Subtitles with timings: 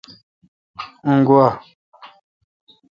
[1.07, 1.39] ان گا۔